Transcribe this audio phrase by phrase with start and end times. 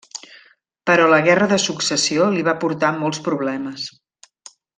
[0.89, 3.87] Però la Guerra de Successió li va portar molts problemes.